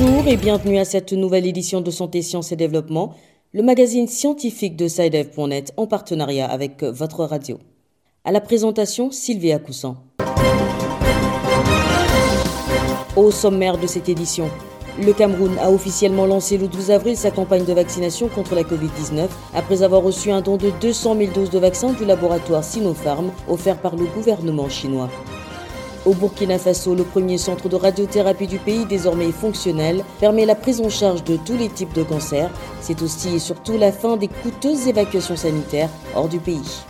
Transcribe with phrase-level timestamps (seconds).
[0.00, 3.14] Bonjour et bienvenue à cette nouvelle édition de Santé, Sciences et Développement,
[3.52, 7.58] le magazine scientifique de SciDev.net en partenariat avec votre radio.
[8.24, 9.96] À la présentation, Sylvie Coussan.
[13.16, 14.48] Au sommaire de cette édition,
[15.04, 19.26] le Cameroun a officiellement lancé le 12 avril sa campagne de vaccination contre la Covid-19
[19.52, 23.80] après avoir reçu un don de 200 000 doses de vaccins du laboratoire Sinopharm offert
[23.80, 25.08] par le gouvernement chinois.
[26.06, 30.80] Au Burkina Faso, le premier centre de radiothérapie du pays, désormais fonctionnel, permet la prise
[30.80, 32.50] en charge de tous les types de cancers.
[32.80, 36.82] C'est aussi et surtout la fin des coûteuses évacuations sanitaires hors du pays.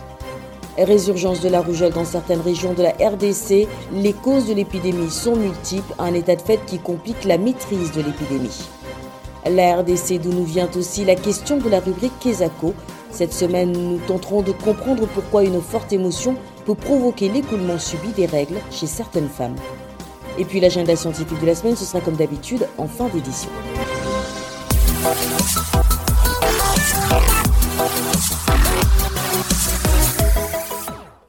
[0.77, 5.35] Résurgence de la rougeole dans certaines régions de la RDC, les causes de l'épidémie sont
[5.35, 8.69] multiples, un état de fait qui complique la maîtrise de l'épidémie.
[9.45, 12.73] La RDC d'où nous vient aussi la question de la rubrique Kesako.
[13.11, 16.35] Cette semaine, nous tenterons de comprendre pourquoi une forte émotion
[16.69, 19.55] peut provoquer l'écoulement subi des règles chez certaines femmes.
[20.37, 23.49] Et puis l'agenda scientifique de la semaine, ce sera comme d'habitude en fin d'édition.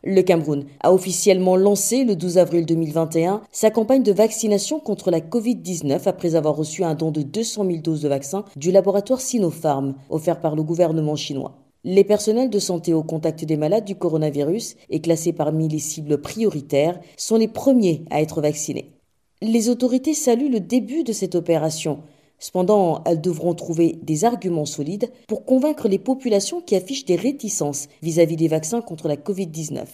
[0.05, 5.21] Le Cameroun a officiellement lancé le 12 avril 2021 sa campagne de vaccination contre la
[5.21, 9.95] Covid-19 après avoir reçu un don de 200 000 doses de vaccins du laboratoire Sinopharm
[10.11, 11.70] offert par le gouvernement chinois.
[11.83, 16.21] Les personnels de santé au contact des malades du coronavirus et classés parmi les cibles
[16.21, 18.93] prioritaires sont les premiers à être vaccinés.
[19.41, 22.03] Les autorités saluent le début de cette opération
[22.43, 27.89] Cependant, elles devront trouver des arguments solides pour convaincre les populations qui affichent des réticences
[28.03, 29.85] vis-à-vis des vaccins contre la Covid-19.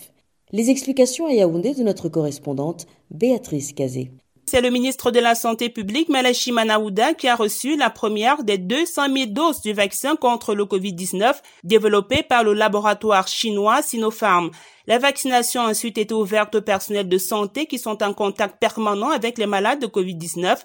[0.53, 4.13] Les explications à Yaoundé de notre correspondante Béatrice Cazé.
[4.49, 8.59] C'est le ministre de la Santé publique, Malachi Manaouda, qui a reçu la première des
[8.59, 14.53] 200 000 doses du vaccin contre le Covid-19 développé par le laboratoire chinois Sinopharm.
[14.87, 19.11] La vaccination a ensuite été ouverte aux personnels de santé qui sont en contact permanent
[19.11, 20.59] avec les malades de Covid-19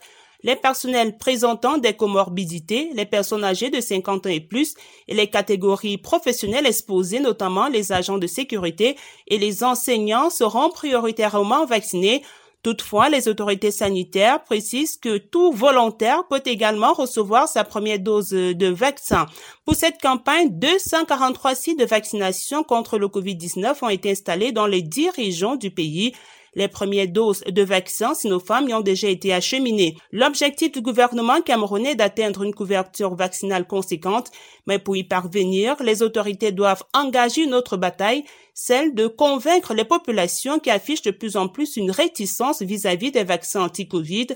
[0.43, 4.73] les personnels présentant des comorbidités, les personnes âgées de 50 ans et plus
[5.07, 11.65] et les catégories professionnelles exposées, notamment les agents de sécurité et les enseignants seront prioritairement
[11.65, 12.23] vaccinés
[12.63, 18.67] Toutefois, les autorités sanitaires précisent que tout volontaire peut également recevoir sa première dose de
[18.67, 19.25] vaccin.
[19.65, 24.83] Pour cette campagne, 243 sites de vaccination contre le COVID-19 ont été installés dans les
[24.83, 26.13] 10 régions du pays.
[26.53, 29.95] Les premières doses de vaccins Sinopharm y ont déjà été acheminées.
[30.11, 34.31] L'objectif du gouvernement camerounais est d'atteindre une couverture vaccinale conséquente,
[34.67, 39.85] mais pour y parvenir, les autorités doivent engager une autre bataille, celle de convaincre les
[39.85, 44.27] populations qui affichent de plus en plus une réticence vis-à-vis des vaccins anti-Covid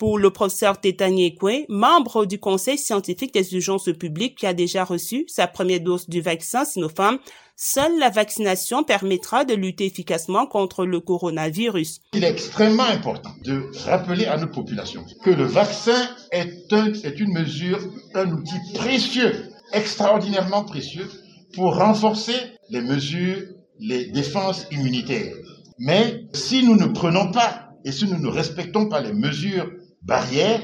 [0.00, 4.82] pour le professeur Tétani Ekwe, membre du Conseil scientifique des urgences publiques qui a déjà
[4.82, 7.18] reçu sa première dose du vaccin Sinopharm,
[7.54, 12.00] seule la vaccination permettra de lutter efficacement contre le coronavirus.
[12.14, 17.80] Il est extrêmement important de rappeler à nos populations que le vaccin est une mesure,
[18.14, 21.10] un outil précieux, extraordinairement précieux
[21.54, 22.36] pour renforcer
[22.70, 23.42] les mesures,
[23.80, 25.34] les défenses immunitaires.
[25.78, 29.70] Mais si nous ne prenons pas et si nous ne respectons pas les mesures
[30.02, 30.60] barrières,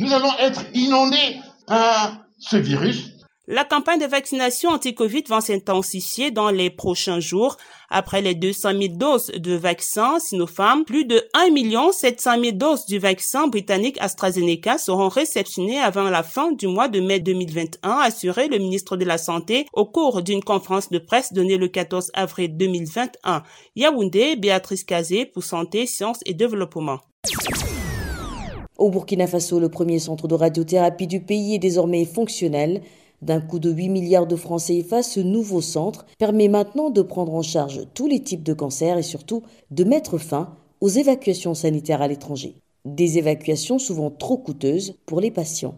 [0.00, 3.15] nous allons être inondés par ce virus.
[3.48, 7.56] La campagne de vaccination anti-Covid va s'intensifier dans les prochains jours.
[7.90, 12.98] Après les 200 000 doses de vaccin Sinopharm, plus de 1 700 000 doses du
[12.98, 18.58] vaccin britannique AstraZeneca seront réceptionnées avant la fin du mois de mai 2021, assuré le
[18.58, 23.44] ministre de la Santé au cours d'une conférence de presse donnée le 14 avril 2021.
[23.76, 26.98] Yaoundé, Béatrice Kazé pour Santé, Sciences et Développement.
[28.76, 32.82] Au Burkina Faso, le premier centre de radiothérapie du pays est désormais fonctionnel.
[33.22, 37.34] D'un coût de 8 milliards de francs CFA, ce nouveau centre permet maintenant de prendre
[37.34, 42.02] en charge tous les types de cancers et surtout de mettre fin aux évacuations sanitaires
[42.02, 42.56] à l'étranger.
[42.84, 45.76] Des évacuations souvent trop coûteuses pour les patients.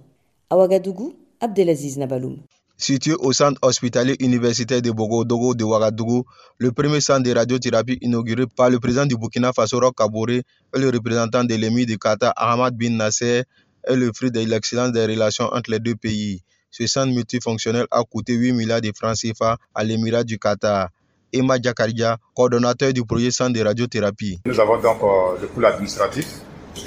[0.51, 2.39] À Ouagadougou, Abdelaziz Nabaloum.
[2.77, 6.25] Situé au centre hospitalier universitaire de Bogodogo de Ouagadougou,
[6.59, 10.43] le premier centre de radiothérapie inauguré par le président du Burkina Faso, Roch Kabore, et
[10.75, 13.45] le représentant de l'émir du Qatar, Ahmad bin Nasser,
[13.85, 16.43] est le fruit de l'excellence des relations entre les deux pays.
[16.71, 20.89] Ce centre multifonctionnel a coûté 8 milliards de francs CFA à l'émirat du Qatar.
[21.33, 24.41] Emma Jakaria, coordonnateur du projet centre de radiothérapie.
[24.47, 26.27] Nous avons donc euh, le pôle administratif,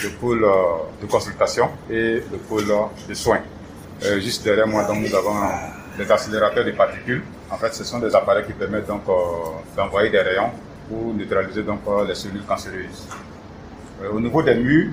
[0.02, 0.50] le pôle euh,
[1.02, 2.66] de consultation et le pôle
[3.08, 3.42] de soins.
[4.04, 5.36] Euh, juste derrière moi, donc, nous avons
[5.98, 7.24] les accélérateurs de particules.
[7.50, 9.14] En fait, ce sont des appareils qui permettent donc euh,
[9.76, 10.52] d'envoyer des rayons
[10.88, 13.08] pour neutraliser donc euh, les cellules cancéreuses.
[14.02, 14.92] Euh, au niveau des murs,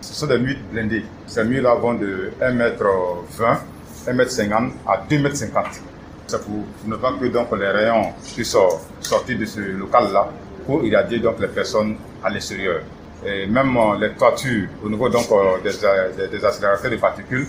[0.00, 1.04] ce sont des murs blindés.
[1.26, 3.58] Ces murs-là vont de 1m20,
[4.06, 5.80] 1m50 à 2m50.
[6.26, 8.56] C'est pour ne pas que donc les rayons puissent
[9.00, 10.28] sortir de ce local-là
[10.66, 12.82] pour irradier donc les personnes à l'extérieur.
[13.26, 15.28] et même les toitures au niveau donc
[15.62, 17.46] des, des, accélérateurs de particules,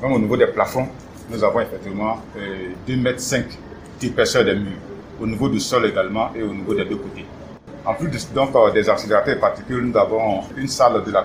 [0.00, 0.88] même au niveau des plafonds,
[1.30, 2.18] nous avons effectivement
[2.86, 3.44] 2 mètres 5
[4.00, 4.78] d'épaisseur des murs,
[5.20, 7.26] au niveau du sol également et au niveau des deux côtés.
[7.84, 11.22] En plus donc, des accélérateurs de particules, nous avons une salle de la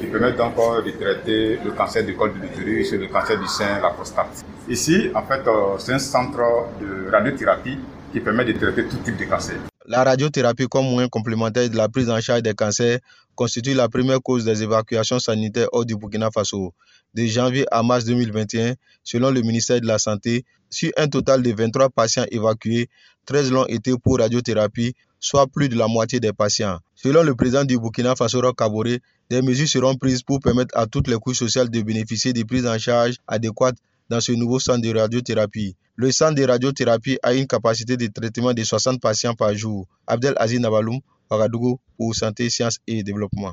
[0.00, 3.80] qui permet donc de traiter le cancer du col de l'utérus, le cancer du sein,
[3.80, 4.44] la prostate.
[4.68, 5.42] Ici, en fait,
[5.78, 6.38] c'est un centre
[6.80, 7.78] de radiothérapie
[8.12, 9.56] qui permet de traiter tout type de cancer.
[9.86, 12.98] La radiothérapie comme moyen complémentaire de la prise en charge des cancers
[13.34, 16.74] constitue la première cause des évacuations sanitaires hors du Burkina Faso.
[17.14, 21.52] De janvier à mars 2021, selon le ministère de la Santé, sur un total de
[21.52, 22.88] 23 patients évacués,
[23.24, 26.78] 13 l'ont été pour radiothérapie, soit plus de la moitié des patients.
[26.94, 28.98] Selon le président du Burkina Faso, Kabore,
[29.30, 32.66] des mesures seront prises pour permettre à toutes les couches sociales de bénéficier des prises
[32.66, 33.76] en charge adéquates
[34.08, 35.76] dans ce nouveau centre de radiothérapie.
[35.96, 39.86] Le centre de radiothérapie a une capacité de traitement de 60 patients par jour.
[40.06, 43.52] Abdel Aziz Nabaloum, Ouagadougou, pour Santé, Sciences et Développement.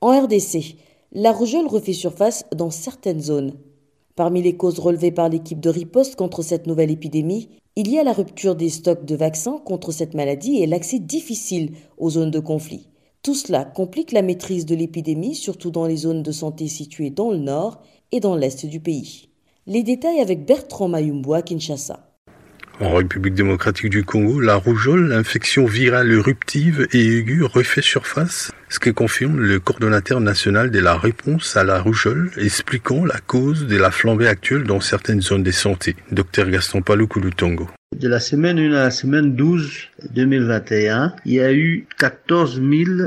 [0.00, 0.76] En RDC,
[1.12, 3.54] la rougeole refait surface dans certaines zones.
[4.14, 8.04] Parmi les causes relevées par l'équipe de riposte contre cette nouvelle épidémie, il y a
[8.04, 12.38] la rupture des stocks de vaccins contre cette maladie et l'accès difficile aux zones de
[12.38, 12.86] conflit.
[13.22, 17.30] Tout cela complique la maîtrise de l'épidémie, surtout dans les zones de santé situées dans
[17.30, 17.80] le nord
[18.10, 19.28] et dans l'est du pays.
[19.68, 22.08] Les détails avec Bertrand Mayumbo Kinshasa.
[22.80, 28.80] En République démocratique du Congo, la rougeole, l'infection virale éruptive et aiguë refait surface, ce
[28.80, 33.76] que confirme le coordonnateur national de la réponse à la rougeole, expliquant la cause de
[33.76, 35.94] la flambée actuelle dans certaines zones de santé.
[36.10, 37.68] Dr Gaston Palou Kulutongo.
[37.92, 39.70] De la semaine 1 à la semaine 12
[40.14, 42.60] 2021, il y a eu 14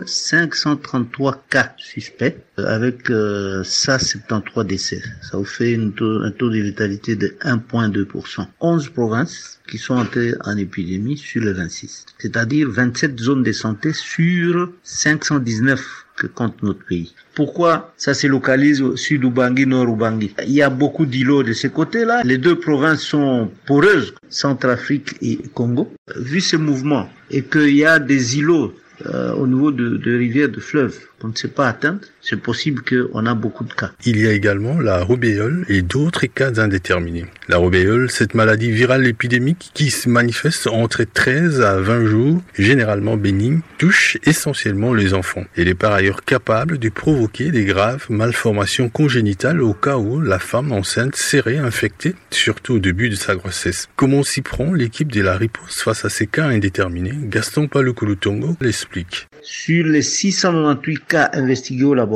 [0.06, 5.02] 533 cas suspects avec euh, 73 décès.
[5.22, 8.46] Ça vous fait un taux de létalité de 1,2%.
[8.62, 13.92] 11 provinces qui sont entrées en épidémie sur les 26, c'est-à-dire 27 zones de santé
[13.92, 17.13] sur 519 que compte notre pays.
[17.33, 20.33] Pourquoi ça se localise au sud Ubangi, nord Ubangi?
[20.45, 22.21] Il y a beaucoup d'îlots de ce côté-là.
[22.23, 25.91] Les deux provinces sont poreuses, Centrafrique et Congo.
[26.15, 28.73] Vu ce mouvement et qu'il y a des îlots
[29.07, 32.81] euh, au niveau de, de rivières, de fleuves qu'on ne sait pas atteindre, c'est possible
[32.81, 33.92] qu'on a beaucoup de cas.
[34.04, 37.25] Il y a également la rubéole et d'autres cas indéterminés.
[37.48, 43.16] La rubéole, cette maladie virale épidémique qui se manifeste entre 13 à 20 jours, généralement
[43.16, 45.44] bénigne, touche essentiellement les enfants.
[45.56, 50.39] Elle est par ailleurs capable de provoquer des graves malformations congénitales au cas où la
[50.39, 53.88] femme enceinte serait infectée, surtout au début de sa grossesse.
[53.95, 57.13] Comment s'y prend l'équipe de la riposte face à ces cas indéterminés?
[57.25, 59.27] Gaston Palukulutongo l'explique.
[59.44, 62.14] Sur les 698 cas investigués au laboratoire,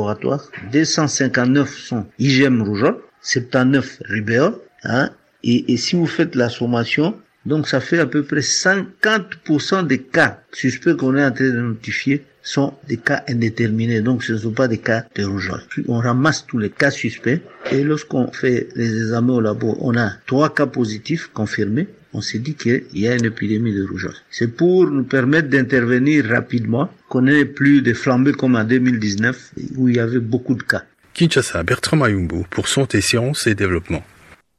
[0.72, 4.54] 259 sont IgM rougeole, 79 rubéole,
[4.84, 5.10] hein,
[5.42, 7.14] et, et, si vous faites la sommation,
[7.46, 11.60] donc ça fait à peu près 50% des cas suspects qu'on est en train de
[11.60, 15.62] notifier sont des cas indéterminés, donc ce ne sont pas des cas de rougeole.
[15.88, 20.12] On ramasse tous les cas suspects et lorsqu'on fait les examens au labo, on a
[20.26, 21.88] trois cas positifs confirmés.
[22.12, 24.16] On s'est dit qu'il y a une épidémie de rougeole.
[24.30, 29.88] C'est pour nous permettre d'intervenir rapidement, qu'on n'ait plus de flambées comme en 2019 où
[29.88, 30.82] il y avait beaucoup de cas.
[31.14, 34.02] Kinshasa, Bertrand Mayumbo pour Santé, Sciences et Développement.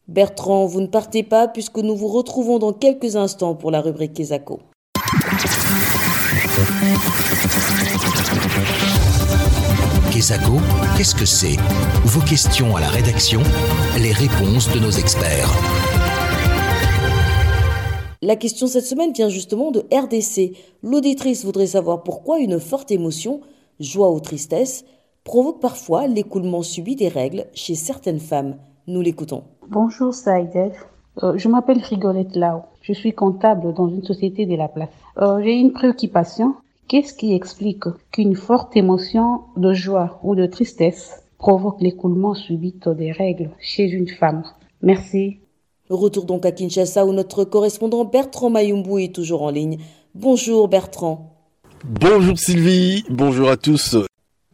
[0.08, 4.14] Bertrand, vous ne partez pas puisque nous vous retrouvons dans quelques instants pour la rubrique
[4.14, 4.62] Kesako.
[10.12, 10.60] Kesako,
[10.98, 11.58] qu'est-ce que c'est?
[12.06, 13.42] Vos questions à la rédaction,
[13.98, 15.50] les réponses de nos experts.
[18.24, 20.56] La question cette semaine vient justement de RDC.
[20.84, 23.42] L'auditrice voudrait savoir pourquoi une forte émotion,
[23.80, 24.86] joie ou tristesse,
[25.24, 28.58] provoque parfois l'écoulement subi des règles chez certaines femmes.
[28.86, 29.42] Nous l'écoutons.
[29.68, 30.72] Bonjour Saïdel.
[31.24, 32.62] Euh, je m'appelle Rigolette Lao.
[32.84, 34.90] Je suis comptable dans une société de la place.
[35.18, 36.54] Euh, J'ai une préoccupation.
[36.88, 43.12] Qu'est-ce qui explique qu'une forte émotion de joie ou de tristesse provoque l'écoulement subit des
[43.12, 44.44] règles chez une femme?
[44.84, 45.41] Merci.
[45.92, 49.78] Retour donc à Kinshasa où notre correspondant Bertrand Mayumbu est toujours en ligne.
[50.16, 51.36] Bonjour Bertrand.
[51.84, 53.98] Bonjour Sylvie, bonjour à tous.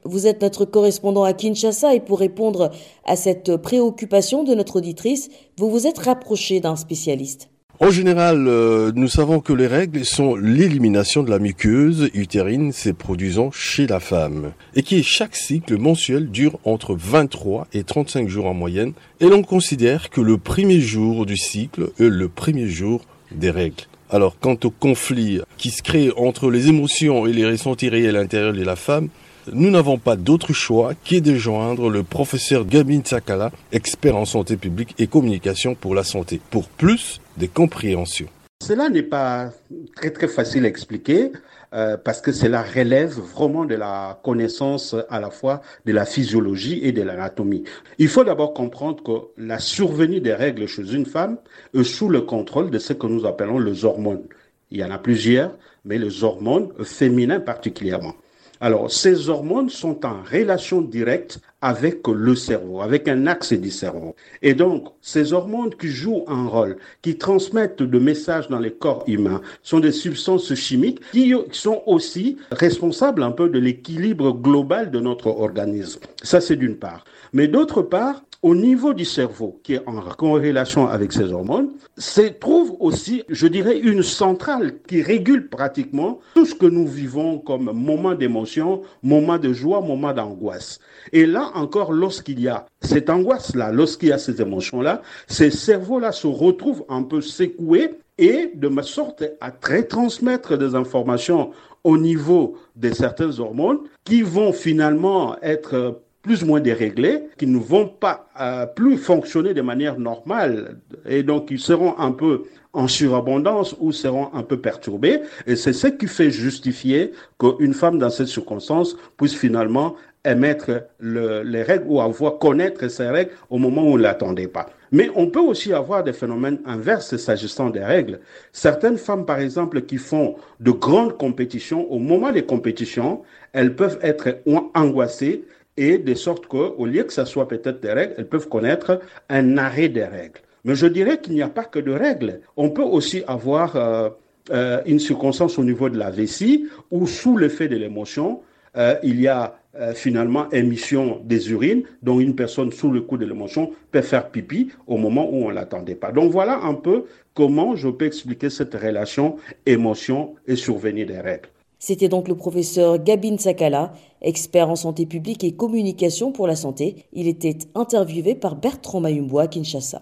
[0.04, 2.72] Vous êtes notre correspondant à Kinshasa et pour répondre
[3.06, 7.52] à cette préoccupation de notre auditrice, vous vous êtes rapproché d'un spécialiste.
[7.80, 12.90] En général, euh, nous savons que les règles sont l'élimination de la muqueuse utérine se
[12.90, 18.48] produisant chez la femme et qui chaque cycle mensuel dure entre 23 et 35 jours
[18.48, 23.06] en moyenne et l'on considère que le premier jour du cycle est le premier jour
[23.32, 23.84] des règles.
[24.10, 28.22] Alors quant au conflit qui se crée entre les émotions et les ressentis réels à
[28.22, 29.10] l'intérieur de la femme,
[29.54, 34.58] nous n'avons pas d'autre choix que de joindre le professeur Gabin Sakala, expert en santé
[34.58, 38.28] publique et communication pour la santé, pour plus de compréhension.
[38.64, 39.52] Cela n'est pas
[39.96, 41.32] très très facile à expliquer
[41.74, 46.80] euh, parce que cela relève vraiment de la connaissance à la fois de la physiologie
[46.84, 47.64] et de l'anatomie.
[48.00, 51.38] Il faut d'abord comprendre que la survenue des règles chez une femme
[51.74, 54.24] est sous le contrôle de ce que nous appelons les hormones.
[54.72, 58.16] Il y en a plusieurs, mais les hormones féminines particulièrement.
[58.60, 64.16] Alors, ces hormones sont en relation directe avec le cerveau, avec un axe du cerveau.
[64.42, 69.04] Et donc, ces hormones qui jouent un rôle, qui transmettent de messages dans les corps
[69.08, 75.00] humains, sont des substances chimiques qui sont aussi responsables un peu de l'équilibre global de
[75.00, 76.02] notre organisme.
[76.24, 77.06] Ça, c'est d'une part.
[77.34, 82.22] Mais d'autre part, au niveau du cerveau, qui est en corrélation avec ces hormones, se
[82.22, 87.72] trouve aussi, je dirais, une centrale qui régule pratiquement tout ce que nous vivons comme
[87.74, 90.80] moment d'émotion, moment de joie, moment d'angoisse.
[91.14, 96.12] Et là encore, lorsqu'il y a cette angoisse-là, lorsqu'il y a ces émotions-là, ces cerveaux-là
[96.12, 101.52] se retrouvent un peu secoués et de sorte à très transmettre des informations
[101.84, 107.58] au niveau de certaines hormones qui vont finalement être plus ou moins déréglés, qui ne
[107.58, 112.44] vont pas euh, plus fonctionner de manière normale et donc ils seront un peu
[112.74, 115.22] en surabondance ou seront un peu perturbés.
[115.48, 121.44] Et c'est ce qui fait justifier qu'une femme dans cette circonstance puisse finalement émettre le,
[121.44, 124.66] les règles ou avoir connaître ces règles au moment où on ne l'attendait pas.
[124.92, 128.20] Mais on peut aussi avoir des phénomènes inverses s'agissant des règles.
[128.52, 133.22] Certaines femmes, par exemple, qui font de grandes compétitions, au moment des compétitions,
[133.54, 134.40] elles peuvent être
[134.74, 135.46] angoissées
[135.78, 139.58] et de sorte qu'au lieu que ce soit peut-être des règles, elles peuvent connaître un
[139.58, 140.42] arrêt des règles.
[140.66, 142.42] Mais je dirais qu'il n'y a pas que de règles.
[142.58, 144.10] On peut aussi avoir euh,
[144.52, 148.42] euh, une circonstance au niveau de la vessie où sous l'effet de l'émotion,
[148.76, 149.56] euh, il y a
[149.94, 154.72] finalement émission des urines dont une personne sous le coup de l'émotion peut faire pipi
[154.88, 156.12] au moment où on l'attendait pas.
[156.12, 157.06] Donc voilà un peu
[157.36, 159.36] comment je peux expliquer cette relation
[159.68, 161.50] émotion et survenir des règles.
[161.80, 167.06] C'était donc le professeur Gabin Sakala, expert en santé publique et communication pour la santé.
[167.14, 170.02] Il était interviewé par Bertrand Mayumbo à Kinshasa.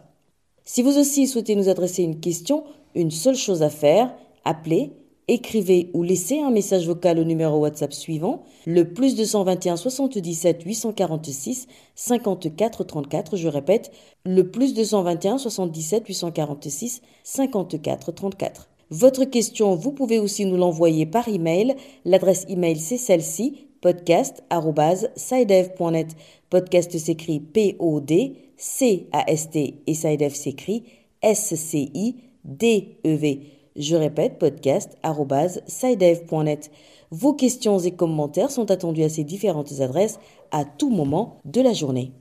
[0.64, 2.64] Si vous aussi souhaitez nous adresser une question,
[2.96, 4.16] une seule chose à faire,
[4.46, 4.94] appelez,
[5.28, 11.68] écrivez ou laissez un message vocal au numéro WhatsApp suivant, le plus 221 77 846
[11.96, 13.36] 54 34.
[13.36, 13.92] Je répète,
[14.24, 18.70] le plus 221 77 846 54 34.
[18.92, 21.76] Votre question, vous pouvez aussi nous l'envoyer par email.
[22.06, 26.16] L'adresse email, c'est celle-ci, podcast.sidev.net.
[26.50, 30.84] Podcast s'écrit P-O-D-C-A-S-T et Sidev s'écrit
[31.22, 33.40] S-C-I-D-E-V.
[33.76, 36.72] Je répète, podcast.sidev.net.
[37.12, 40.20] Vos questions et commentaires sont attendus à ces différentes adresses
[40.52, 42.12] à tout moment de la journée.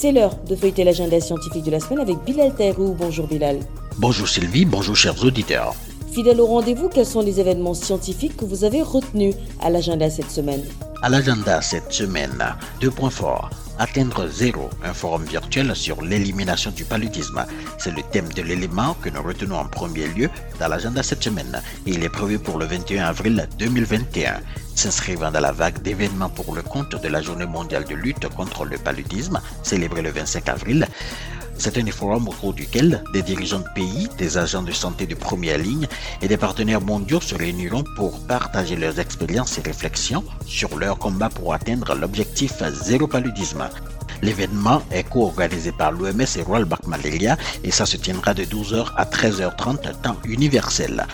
[0.00, 2.94] C'est l'heure de feuilleter l'agenda scientifique de la semaine avec Bilal Taïrou.
[2.96, 3.58] Bonjour Bilal.
[3.98, 5.74] Bonjour Sylvie, bonjour chers auditeurs.
[6.12, 10.30] Fidèle au rendez-vous, quels sont les événements scientifiques que vous avez retenus à l'agenda cette
[10.30, 10.62] semaine?
[11.02, 12.44] À l'agenda cette semaine,
[12.80, 13.50] deux points forts.
[13.80, 17.46] Atteindre zéro, un forum virtuel sur l'élimination du paludisme.
[17.78, 21.62] C'est le thème de l'élément que nous retenons en premier lieu dans l'agenda cette semaine.
[21.86, 24.40] il est prévu pour le 21 avril 2021.
[24.74, 28.64] S'inscrivant dans la vague d'événements pour le compte de la Journée mondiale de lutte contre
[28.64, 30.88] le paludisme, célébrée le 25 avril,
[31.58, 35.14] c'est un forum au cours duquel des dirigeants de pays, des agents de santé de
[35.14, 35.86] première ligne
[36.22, 41.28] et des partenaires mondiaux se réuniront pour partager leurs expériences et réflexions sur leur combat
[41.28, 43.68] pour atteindre l'objectif zéro paludisme.
[44.22, 46.80] L'événement est co-organisé par l'OMS et Royal Bank
[47.64, 51.06] et ça se tiendra de 12h à 13h30 temps universel.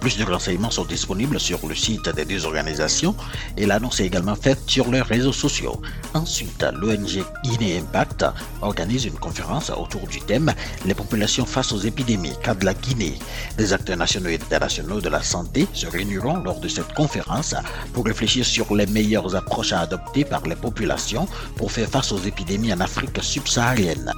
[0.00, 3.14] Plus de renseignements sont disponibles sur le site des deux organisations
[3.56, 5.80] et l'annonce est également faite sur leurs réseaux sociaux.
[6.14, 8.24] Ensuite, l'ONG Guinée Impact
[8.62, 10.52] organise une conférence autour du thème
[10.86, 13.18] Les populations face aux épidémies, cas de la Guinée.
[13.58, 17.54] Les acteurs nationaux et internationaux de la santé se réuniront lors de cette conférence
[17.92, 21.26] pour réfléchir sur les meilleures approches à adopter par les populations
[21.56, 24.12] pour faire face aux épidémies en Afrique subsaharienne.